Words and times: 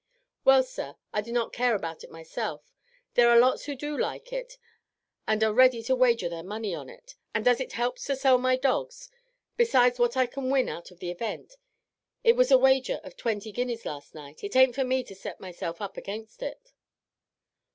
"Well, 0.43 0.63
sir, 0.63 0.95
I 1.13 1.21
do 1.21 1.31
not 1.31 1.53
care 1.53 1.75
about 1.75 2.03
it 2.03 2.09
myself; 2.09 2.73
there 3.13 3.29
are 3.29 3.37
lots 3.37 3.65
who 3.65 3.75
do 3.75 3.95
like 3.95 4.33
it, 4.33 4.57
and 5.27 5.43
are 5.43 5.53
ready 5.53 5.83
to 5.83 5.95
wager 5.95 6.27
their 6.27 6.41
money 6.41 6.73
on 6.73 6.89
it, 6.89 7.13
and 7.35 7.47
as 7.47 7.59
it 7.59 7.73
helps 7.73 8.05
to 8.05 8.15
sell 8.15 8.39
my 8.39 8.55
dogs, 8.55 9.11
besides 9.57 9.99
what 9.99 10.17
I 10.17 10.25
can 10.25 10.49
win 10.49 10.69
out 10.69 10.89
of 10.89 11.01
the 11.01 11.11
event 11.11 11.55
it 12.23 12.35
was 12.35 12.49
a 12.49 12.57
wager 12.57 12.99
of 13.03 13.15
twenty 13.15 13.51
guineas 13.51 13.85
last 13.85 14.15
night 14.15 14.43
it 14.43 14.55
aint 14.55 14.73
for 14.73 14.83
me 14.83 15.03
to 15.03 15.13
set 15.13 15.39
myself 15.39 15.81
up 15.83 15.97
against 15.97 16.41
it." 16.41 16.73